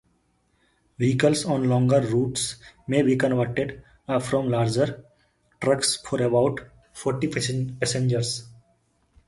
Vehicles 0.97 1.45
on 1.45 1.69
longer 1.69 2.01
routes 2.01 2.55
may 2.87 3.03
be 3.03 3.15
converted 3.15 3.83
from 4.21 4.49
larger 4.49 5.05
trucks 5.61 5.97
for 5.97 6.19
about 6.23 6.59
forty 6.91 7.27
passengers. 7.27 8.49